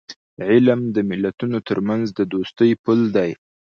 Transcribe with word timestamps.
علم 0.49 0.81
د 0.95 0.97
ملتونو 1.09 1.57
ترمنځ 1.69 2.05
د 2.17 2.19
دوستی 2.33 2.71
پل 2.83 2.99
دی. 3.15 3.31